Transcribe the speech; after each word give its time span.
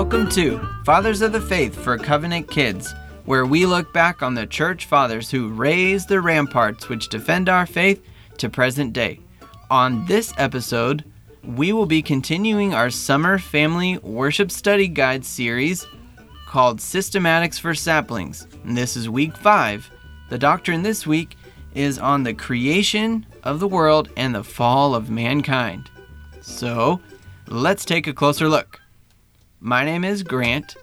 Welcome 0.00 0.28
to 0.30 0.60
Fathers 0.84 1.22
of 1.22 1.32
the 1.32 1.40
Faith 1.40 1.74
for 1.74 1.98
Covenant 1.98 2.48
Kids, 2.48 2.94
where 3.24 3.44
we 3.44 3.66
look 3.66 3.92
back 3.92 4.22
on 4.22 4.32
the 4.32 4.46
church 4.46 4.86
fathers 4.86 5.28
who 5.28 5.48
raised 5.48 6.08
the 6.08 6.20
ramparts 6.20 6.88
which 6.88 7.08
defend 7.08 7.48
our 7.48 7.66
faith 7.66 8.00
to 8.36 8.48
present 8.48 8.92
day. 8.92 9.18
On 9.72 10.06
this 10.06 10.32
episode, 10.38 11.04
we 11.42 11.72
will 11.72 11.84
be 11.84 12.00
continuing 12.00 12.74
our 12.74 12.90
summer 12.90 13.38
family 13.38 13.98
worship 13.98 14.52
study 14.52 14.86
guide 14.86 15.24
series 15.24 15.84
called 16.46 16.78
Systematics 16.78 17.58
for 17.58 17.74
Saplings. 17.74 18.46
And 18.62 18.76
this 18.76 18.96
is 18.96 19.10
week 19.10 19.36
5. 19.36 19.90
The 20.30 20.38
doctrine 20.38 20.84
this 20.84 21.08
week 21.08 21.36
is 21.74 21.98
on 21.98 22.22
the 22.22 22.34
creation 22.34 23.26
of 23.42 23.58
the 23.58 23.68
world 23.68 24.10
and 24.16 24.32
the 24.32 24.44
fall 24.44 24.94
of 24.94 25.10
mankind. 25.10 25.90
So, 26.40 27.00
let's 27.48 27.84
take 27.84 28.06
a 28.06 28.14
closer 28.14 28.48
look. 28.48 28.77
My 29.60 29.84
name 29.84 30.04
is 30.04 30.22
Grant, 30.22 30.76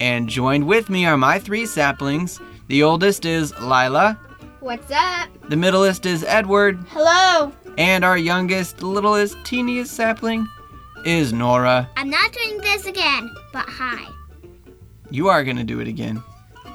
and 0.00 0.28
joined 0.28 0.66
with 0.66 0.88
me 0.88 1.04
are 1.06 1.16
my 1.16 1.38
three 1.38 1.66
saplings. 1.66 2.40
The 2.68 2.82
oldest 2.82 3.24
is 3.24 3.52
Lila, 3.60 4.18
What's 4.60 4.90
up? 4.92 5.28
the 5.48 5.56
middleest 5.56 6.06
is 6.06 6.22
Edward, 6.24 6.78
Hello. 6.90 7.52
and 7.78 8.04
our 8.04 8.16
youngest, 8.18 8.82
littlest, 8.82 9.36
teeniest 9.44 9.92
sapling 9.92 10.46
is 11.04 11.32
Nora. 11.32 11.88
I'm 11.96 12.10
not 12.10 12.32
doing 12.32 12.58
this 12.58 12.86
again, 12.86 13.30
but 13.52 13.64
hi. 13.68 14.06
You 15.10 15.28
are 15.28 15.42
going 15.42 15.56
to 15.56 15.64
do 15.64 15.80
it 15.80 15.88
again. 15.88 16.22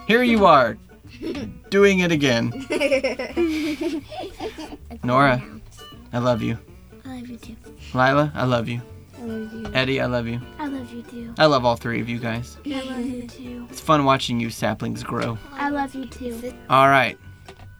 Here 0.07 0.23
you 0.23 0.45
are, 0.45 0.77
doing 1.69 1.99
it 1.99 2.11
again. 2.11 2.49
Nora, 5.03 5.41
I 6.12 6.17
love 6.17 6.41
you. 6.41 6.57
I 7.05 7.15
love 7.19 7.27
you 7.29 7.37
too. 7.37 7.55
Lila, 7.93 8.31
I 8.35 8.45
love 8.45 8.67
you. 8.67 8.81
Love 9.26 9.54
you. 9.54 9.71
Eddie, 9.73 9.99
I 9.99 10.05
love 10.05 10.27
you. 10.27 10.40
I 10.59 10.68
love 10.68 10.93
you 10.93 11.01
too. 11.01 11.34
I 11.40 11.48
love 11.48 11.65
all 11.65 11.76
three 11.76 11.99
of 11.99 12.07
you 12.07 12.20
guys. 12.20 12.57
I 12.65 12.81
love 12.81 13.05
you 13.05 13.27
too. 13.27 13.68
It's 13.71 13.79
fun 13.79 14.05
watching 14.05 14.40
you 14.40 14.51
saplings 14.51 15.04
grow. 15.04 15.37
I 15.54 15.70
love 15.70 15.95
you 15.95 16.05
too. 16.05 16.54
All 16.70 16.90
right. 16.90 17.18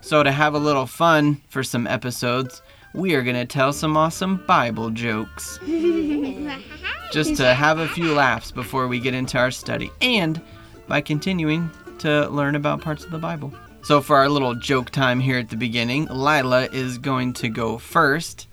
So, 0.02 0.24
to 0.24 0.32
have 0.32 0.54
a 0.56 0.60
little 0.60 0.86
fun 0.86 1.42
for 1.48 1.64
some 1.64 1.86
episodes, 1.88 2.62
we 2.94 3.14
are 3.16 3.22
going 3.24 3.36
to 3.36 3.46
tell 3.46 3.74
some 3.74 3.96
awesome 3.96 4.38
Bible 4.48 4.90
jokes. 4.90 5.60
Just 7.12 7.36
to 7.38 7.54
have 7.54 7.80
a 7.80 7.88
few 7.88 8.14
laughs 8.14 8.52
before 8.52 8.88
we 8.88 9.00
get 9.00 9.14
into 9.14 9.38
our 9.38 9.52
study 9.52 9.92
and 10.02 10.42
by 10.88 11.02
continuing 11.02 11.70
to 12.00 12.28
learn 12.30 12.56
about 12.56 12.82
parts 12.82 13.04
of 13.04 13.12
the 13.12 13.18
Bible. 13.20 13.54
So, 13.84 14.02
for 14.02 14.18
our 14.18 14.30
little 14.30 14.56
joke 14.56 14.90
time 14.90 15.20
here 15.20 15.38
at 15.38 15.50
the 15.50 15.58
beginning, 15.58 16.08
Lila 16.10 16.66
is 16.72 16.98
going 16.98 17.34
to 17.34 17.50
go 17.50 17.78
first. 17.78 18.48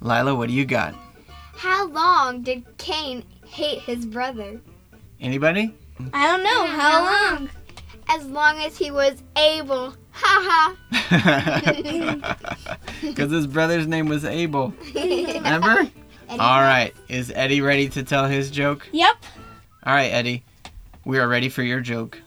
Lila, 0.00 0.34
what 0.34 0.48
do 0.48 0.54
you 0.54 0.64
got? 0.64 0.94
How 1.56 1.86
long 1.88 2.42
did 2.42 2.64
Cain 2.78 3.24
hate 3.46 3.80
his 3.80 4.04
brother? 4.06 4.60
Anybody? 5.20 5.72
I 6.12 6.26
don't 6.26 6.42
know. 6.42 6.64
Mm, 6.66 6.68
How 6.80 7.04
long? 7.36 7.50
As 8.08 8.26
long 8.26 8.58
as 8.58 8.76
he 8.76 8.90
was 8.90 9.22
able. 9.36 9.94
Ha 10.12 10.74
ha. 11.10 12.36
Because 13.02 13.30
his 13.30 13.46
brother's 13.46 13.86
name 13.86 14.06
was 14.08 14.24
Abel. 14.24 14.72
ha. 14.92 15.00
Remember? 15.34 15.90
All 16.30 16.60
right. 16.62 16.92
Is 17.08 17.30
Eddie 17.34 17.60
ready 17.60 17.88
to 17.90 18.02
tell 18.02 18.26
his 18.26 18.50
joke? 18.50 18.88
Yep. 18.92 19.16
All 19.84 19.94
right, 19.94 20.10
Eddie. 20.12 20.42
We 21.04 21.18
are 21.18 21.28
ready 21.28 21.48
for 21.50 21.62
your 21.62 21.80
joke. 21.80 22.20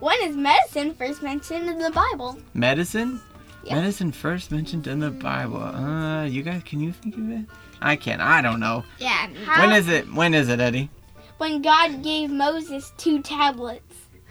When 0.00 0.16
is 0.22 0.36
medicine 0.36 0.94
first 0.94 1.22
mentioned 1.22 1.68
in 1.68 1.78
the 1.78 1.90
Bible? 1.90 2.38
Medicine? 2.54 3.20
Yeah. 3.64 3.76
Medicine 3.76 4.12
first 4.12 4.50
mentioned 4.50 4.86
in 4.86 5.00
the 5.00 5.10
Bible. 5.10 5.62
Uh, 5.62 6.24
you 6.24 6.42
guys, 6.42 6.62
can 6.64 6.80
you 6.80 6.92
think 6.92 7.16
of 7.16 7.30
it? 7.30 7.44
I 7.80 7.96
can't. 7.96 8.20
I 8.20 8.42
don't 8.42 8.60
know. 8.60 8.84
Yeah. 8.98 9.28
When 9.58 9.72
is 9.72 9.88
it? 9.88 10.12
When 10.12 10.34
is 10.34 10.48
it, 10.48 10.60
Eddie? 10.60 10.90
When 11.38 11.62
God 11.62 12.02
gave 12.02 12.30
Moses 12.30 12.92
two 12.96 13.20
tablets. 13.22 13.82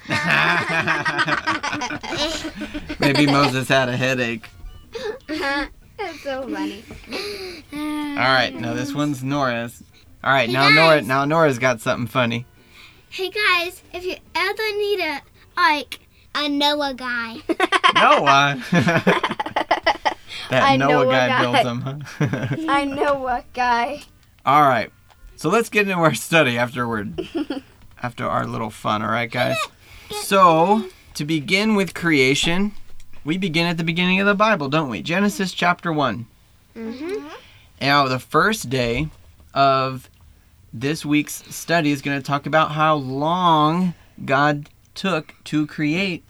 Maybe 2.99 3.25
Moses 3.27 3.67
had 3.67 3.89
a 3.89 3.95
headache. 3.95 4.47
That's 5.27 6.21
so 6.23 6.47
funny. 6.49 6.83
All 7.71 8.17
right, 8.17 8.51
now 8.53 8.73
this 8.73 8.93
one's 8.93 9.23
Nora's. 9.23 9.83
All 10.23 10.31
right, 10.31 10.49
now 10.49 10.69
Nora. 10.69 11.01
Now 11.01 11.25
Nora's 11.25 11.59
got 11.59 11.81
something 11.81 12.07
funny. 12.07 12.45
Hey 13.09 13.29
guys, 13.29 13.83
if 13.93 14.05
you 14.05 14.15
ever 14.33 14.77
need 14.77 14.99
a 15.01 15.21
like 15.55 15.99
a 16.33 16.49
Noah 16.49 16.95
Noah. 17.95 18.63
that 18.71 20.63
I 20.63 20.77
Noah 20.77 21.05
guy, 21.05 21.27
guy. 21.27 21.41
builds 21.41 21.63
them, 21.63 21.81
huh? 21.81 22.55
I 22.69 22.85
know 22.85 23.15
what 23.15 23.51
guy. 23.53 24.03
all 24.45 24.61
right, 24.61 24.91
so 25.35 25.49
let's 25.49 25.69
get 25.69 25.87
into 25.87 26.01
our 26.01 26.13
study 26.13 26.57
afterward. 26.57 27.27
After 28.03 28.27
our 28.27 28.45
little 28.47 28.69
fun, 28.71 29.01
all 29.01 29.11
right, 29.11 29.29
guys. 29.31 29.57
So 30.09 30.85
to 31.13 31.25
begin 31.25 31.75
with 31.75 31.93
creation, 31.93 32.73
we 33.23 33.37
begin 33.37 33.67
at 33.67 33.77
the 33.77 33.83
beginning 33.83 34.19
of 34.19 34.25
the 34.25 34.33
Bible, 34.33 34.69
don't 34.69 34.89
we? 34.89 35.01
Genesis 35.01 35.53
chapter 35.53 35.93
one. 35.93 36.25
Mm-hmm. 36.75 37.27
Now, 37.79 38.07
the 38.07 38.19
first 38.19 38.69
day 38.69 39.09
of 39.53 40.09
this 40.73 41.05
week's 41.05 41.43
study 41.53 41.91
is 41.91 42.01
going 42.01 42.19
to 42.19 42.25
talk 42.25 42.45
about 42.45 42.71
how 42.71 42.95
long 42.95 43.93
God 44.23 44.69
took 44.95 45.33
to 45.45 45.67
create 45.67 46.23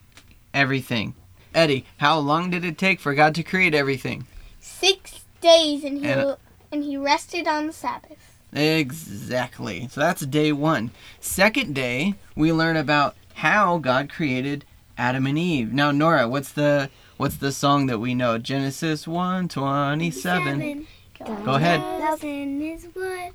everything. 0.53 1.13
Eddie, 1.53 1.85
how 1.97 2.17
long 2.19 2.49
did 2.49 2.63
it 2.63 2.77
take 2.77 2.99
for 2.99 3.13
God 3.13 3.35
to 3.35 3.43
create 3.43 3.73
everything? 3.73 4.25
Six 4.59 5.21
days 5.41 5.83
and 5.83 5.97
he 5.99 6.05
And- 6.07 6.21
uh, 6.21 6.35
and 6.71 6.83
he 6.83 6.95
rested 6.95 7.47
on 7.47 7.67
the 7.67 7.73
Sabbath. 7.73 8.37
Exactly. 8.53 9.87
So 9.91 9.99
that's 10.01 10.25
day 10.25 10.51
one. 10.51 10.91
Second 11.19 11.75
day, 11.75 12.15
we 12.35 12.51
learn 12.53 12.77
about 12.77 13.15
how 13.35 13.77
God 13.77 14.09
created 14.09 14.63
Adam 14.97 15.25
and 15.25 15.37
Eve. 15.37 15.73
Now, 15.73 15.91
Nora, 15.91 16.27
what's 16.27 16.51
the 16.51 16.89
what's 17.17 17.37
the 17.37 17.51
song 17.51 17.87
that 17.87 17.99
we 17.99 18.13
know? 18.13 18.37
Genesis 18.37 19.07
one 19.07 19.47
twenty 19.47 20.11
seven. 20.11 20.87
Go 21.19 21.55
ahead. 21.55 21.79
Love 21.81 22.23
in 22.23 22.59
his 22.61 22.87
wood. 22.95 23.31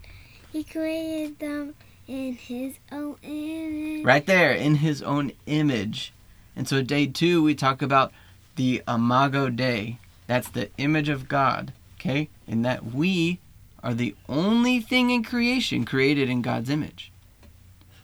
He 0.52 0.64
created 0.64 1.38
them 1.38 1.74
in 2.08 2.34
his 2.34 2.74
own 2.92 3.16
image. 3.22 4.04
Right 4.04 4.26
there, 4.26 4.52
in 4.52 4.76
his 4.76 5.02
own 5.02 5.32
image. 5.46 6.12
And 6.56 6.66
so 6.66 6.82
day 6.82 7.06
two, 7.06 7.42
we 7.42 7.54
talk 7.54 7.82
about 7.82 8.12
the 8.56 8.82
Imago 8.88 9.50
Dei. 9.50 9.98
That's 10.26 10.48
the 10.48 10.70
image 10.78 11.08
of 11.08 11.28
God. 11.28 11.72
Okay? 12.00 12.28
And 12.48 12.64
that 12.64 12.84
we 12.94 13.38
are 13.82 13.94
the 13.94 14.14
only 14.28 14.80
thing 14.80 15.10
in 15.10 15.22
creation 15.22 15.84
created 15.84 16.28
in 16.28 16.42
God's 16.42 16.70
image. 16.70 17.12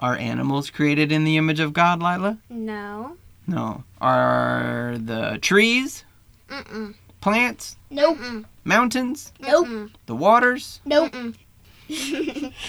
Are 0.01 0.17
animals 0.17 0.69
created 0.71 1.11
in 1.13 1.25
the 1.25 1.37
image 1.37 1.61
of 1.61 1.73
God, 1.73 2.01
Lila? 2.03 2.39
No. 2.51 3.17
No. 3.47 3.85
Are 4.01 4.97
the 4.99 5.39
trees, 5.41 6.05
Mm-mm. 6.49 6.95
plants, 7.21 7.77
Nope. 7.91 8.19
mountains, 8.65 9.33
Nope. 9.41 9.91
the 10.07 10.15
waters? 10.17 10.81
Nope. 10.85 11.15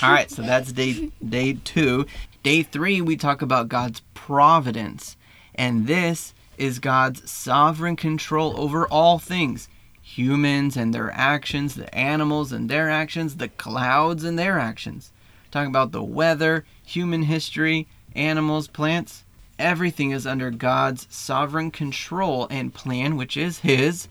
All 0.01 0.11
right, 0.11 0.29
so 0.29 0.41
that's 0.41 0.71
day 0.71 1.11
day 1.27 1.53
2. 1.63 2.05
Day 2.43 2.61
3 2.63 3.01
we 3.01 3.15
talk 3.15 3.41
about 3.41 3.67
God's 3.69 4.01
providence. 4.13 5.15
And 5.55 5.87
this 5.87 6.33
is 6.57 6.79
God's 6.79 7.29
sovereign 7.29 7.95
control 7.95 8.59
over 8.59 8.87
all 8.87 9.19
things. 9.19 9.69
Humans 10.01 10.75
and 10.75 10.93
their 10.93 11.11
actions, 11.11 11.75
the 11.75 11.93
animals 11.95 12.51
and 12.51 12.69
their 12.69 12.89
actions, 12.89 13.37
the 13.37 13.47
clouds 13.47 14.23
and 14.23 14.37
their 14.37 14.59
actions. 14.59 15.11
Talking 15.51 15.69
about 15.69 15.91
the 15.91 16.03
weather, 16.03 16.65
human 16.83 17.23
history, 17.23 17.87
animals, 18.15 18.67
plants. 18.67 19.23
Everything 19.57 20.11
is 20.11 20.27
under 20.27 20.51
God's 20.51 21.07
sovereign 21.09 21.71
control 21.71 22.47
and 22.49 22.73
plan, 22.73 23.15
which 23.15 23.37
is 23.37 23.59
His 23.59 24.07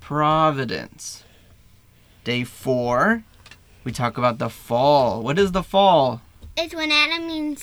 providence. 0.00 1.24
Day 2.24 2.44
four, 2.44 3.24
we 3.84 3.92
talk 3.92 4.18
about 4.18 4.38
the 4.38 4.50
fall. 4.50 5.22
What 5.22 5.38
is 5.38 5.52
the 5.52 5.62
fall? 5.62 6.20
It's 6.56 6.74
when 6.74 6.90
Adam 6.90 7.56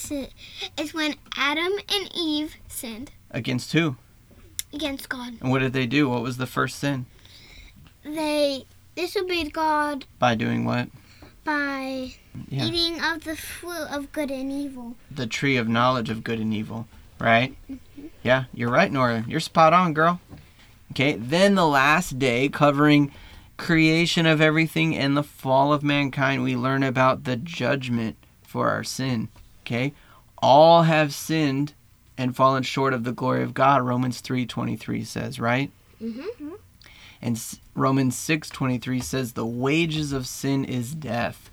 it's 0.77 0.93
when 0.93 1.15
Adam 1.35 1.73
and 1.89 2.09
Eve 2.15 2.55
sinned 2.67 3.11
Against 3.31 3.73
who? 3.73 3.95
against 4.73 5.07
God. 5.09 5.33
And 5.39 5.49
what 5.49 5.59
did 5.59 5.71
they 5.73 5.85
do? 5.87 6.09
What 6.09 6.21
was 6.21 6.37
the 6.37 6.45
first 6.45 6.77
sin? 6.77 7.05
They 8.03 8.65
disobeyed 8.95 9.53
God 9.53 10.05
By 10.19 10.35
doing 10.35 10.65
what? 10.65 10.89
by 11.45 12.13
Yeah. 12.49 12.65
eating 12.65 13.01
of 13.01 13.23
the 13.23 13.37
fruit 13.37 13.87
of 13.89 14.11
good 14.11 14.29
and 14.29 14.51
evil. 14.51 14.97
The 15.09 15.25
tree 15.25 15.55
of 15.55 15.67
knowledge 15.69 16.09
of 16.09 16.23
good 16.23 16.39
and 16.39 16.53
evil, 16.53 16.87
right? 17.19 17.55
Mm-hmm. 17.71 18.07
Yeah, 18.23 18.43
you're 18.53 18.69
right, 18.69 18.91
Nora. 18.91 19.23
You're 19.27 19.39
spot 19.39 19.71
on, 19.73 19.93
girl. 19.93 20.19
Okay, 20.91 21.13
then 21.15 21.55
the 21.55 21.65
last 21.65 22.19
day, 22.19 22.49
covering 22.49 23.11
creation 23.55 24.25
of 24.25 24.41
everything 24.41 24.95
and 24.95 25.15
the 25.15 25.23
fall 25.23 25.71
of 25.71 25.81
mankind, 25.83 26.43
we 26.43 26.55
learn 26.57 26.83
about 26.83 27.23
the 27.23 27.37
judgment 27.37 28.17
for 28.43 28.69
our 28.69 28.83
sin. 28.83 29.29
Okay? 29.65 29.93
All 30.39 30.83
have 30.83 31.13
sinned 31.13 31.73
and 32.17 32.35
fallen 32.35 32.63
short 32.63 32.93
of 32.93 33.03
the 33.03 33.11
glory 33.11 33.43
of 33.43 33.53
God, 33.53 33.81
Romans 33.83 34.21
3:23 34.21 35.05
says, 35.05 35.39
right? 35.39 35.71
Mm-hmm. 36.01 36.53
And 37.21 37.59
Romans 37.75 38.15
6:23 38.15 39.03
says 39.03 39.33
the 39.33 39.45
wages 39.45 40.11
of 40.11 40.27
sin 40.27 40.65
is 40.65 40.93
death. 40.93 41.49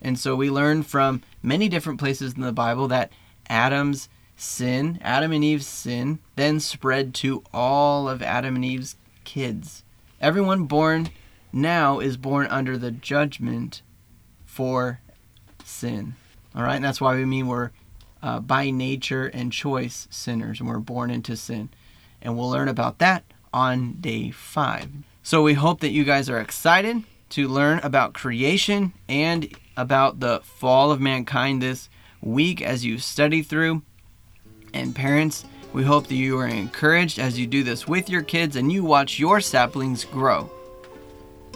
And 0.00 0.18
so 0.18 0.34
we 0.34 0.50
learn 0.50 0.82
from 0.82 1.22
many 1.42 1.68
different 1.68 2.00
places 2.00 2.34
in 2.34 2.42
the 2.42 2.52
Bible 2.52 2.88
that 2.88 3.12
Adam's 3.48 4.08
sin, 4.36 4.98
Adam 5.02 5.32
and 5.32 5.44
Eve's 5.44 5.66
sin, 5.66 6.18
then 6.36 6.58
spread 6.58 7.14
to 7.14 7.44
all 7.52 8.08
of 8.08 8.22
Adam 8.22 8.56
and 8.56 8.64
Eve's 8.64 8.96
kids. 9.24 9.84
Everyone 10.20 10.64
born 10.64 11.10
now 11.52 12.00
is 12.00 12.16
born 12.16 12.46
under 12.48 12.76
the 12.76 12.90
judgment 12.90 13.82
for 14.44 15.00
sin. 15.64 16.16
All 16.54 16.62
right, 16.62 16.76
and 16.76 16.84
that's 16.84 17.00
why 17.00 17.14
we 17.14 17.24
mean 17.24 17.46
we're 17.46 17.70
uh, 18.22 18.40
by 18.40 18.70
nature 18.70 19.26
and 19.26 19.52
choice 19.52 20.06
sinners, 20.10 20.60
and 20.60 20.68
we're 20.68 20.78
born 20.78 21.10
into 21.10 21.36
sin. 21.36 21.70
And 22.20 22.36
we'll 22.36 22.50
learn 22.50 22.68
about 22.68 22.98
that 22.98 23.24
on 23.52 23.94
day 24.00 24.30
five. 24.30 24.88
So 25.22 25.42
we 25.42 25.54
hope 25.54 25.80
that 25.80 25.90
you 25.90 26.04
guys 26.04 26.30
are 26.30 26.40
excited 26.40 27.02
to 27.30 27.48
learn 27.48 27.80
about 27.80 28.12
creation 28.12 28.92
and 29.08 29.48
about 29.76 30.20
the 30.20 30.40
fall 30.44 30.90
of 30.90 31.00
mankind 31.00 31.62
this 31.62 31.88
week 32.20 32.60
as 32.62 32.84
you 32.84 32.98
study 32.98 33.42
through. 33.42 33.82
And 34.74 34.94
parents, 34.94 35.44
we 35.72 35.84
hope 35.84 36.06
that 36.08 36.14
you 36.14 36.38
are 36.38 36.46
encouraged 36.46 37.18
as 37.18 37.38
you 37.38 37.46
do 37.46 37.62
this 37.62 37.88
with 37.88 38.10
your 38.10 38.22
kids 38.22 38.56
and 38.56 38.70
you 38.70 38.84
watch 38.84 39.18
your 39.18 39.40
saplings 39.40 40.04
grow. 40.04 40.50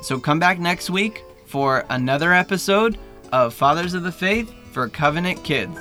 So 0.02 0.18
come 0.18 0.38
back 0.38 0.58
next 0.58 0.90
week 0.90 1.22
for 1.46 1.84
another 1.90 2.32
episode 2.32 2.98
of 3.32 3.54
Fathers 3.54 3.94
of 3.94 4.02
the 4.02 4.12
Faith 4.12 4.52
for 4.72 4.88
Covenant 4.88 5.42
Kids. 5.44 5.76